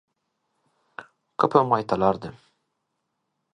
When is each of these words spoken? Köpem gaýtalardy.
Köpem 1.35 1.69
gaýtalardy. 1.75 2.35